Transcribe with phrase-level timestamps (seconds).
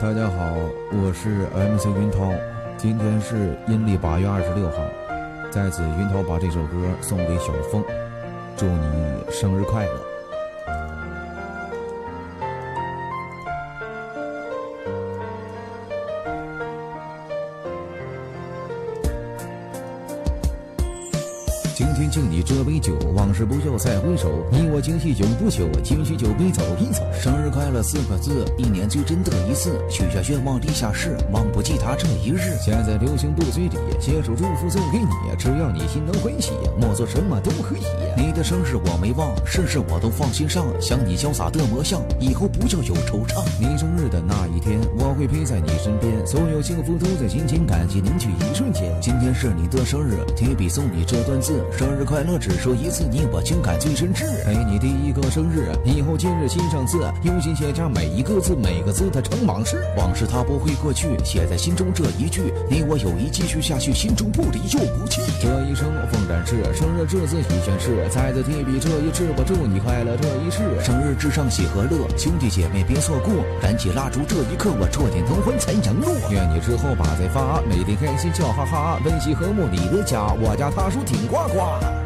[0.00, 0.54] 大家好，
[0.92, 2.32] 我是 MC 云涛，
[2.76, 4.82] 今天是阴历八月二十六号，
[5.50, 7.84] 在此云涛把这首歌送给小凤，
[8.56, 10.11] 祝你生日快乐。
[21.74, 27.00] 今天敬你这杯酒，往事不要再回首，你我今夕永不朽，今夕酒杯走一走。
[27.18, 32.58] 生日快乐四个字，一年最真的一次，许下愿望立下誓，忘不记他这一日。
[32.60, 35.08] 现在流行不随礼，写首祝福送给你，
[35.38, 37.80] 只要你心能欢喜，莫做什么都可以。
[38.18, 43.42] 你的生日我没忘，事事我都放心上，想你潇洒的模样，以后不要有惆怅。
[43.58, 48.94] 你生日的那一天，我会陪在你身边，所有幸福都在心间，感激凝聚一瞬间。
[49.00, 51.61] 今天是你的生日，提笔送你这段字。
[51.70, 54.24] 生日快乐，只说一次，你我情感最真挚。
[54.44, 59.80] 陪你第一个生日，以后今日心上字，用心写下每一个字，每个字它成往事。
[59.96, 65.20] 往事它不会过去，写在心中这一句，你我友谊继续下去，心中不离又不弃。
[65.40, 70.58] 这一生风展翅，生日这次已宣誓，在此提笔这一次，我祝你快乐这一世。
[70.82, 76.01] 生日至上喜和乐，兄弟姐妹别错过，燃起蜡烛这一刻，我触点头昏才扬落。
[76.32, 82.01] 愿你之后把再发，每天开心笑哈哈，温馨和睦你的家，我家大叔挺呱呱。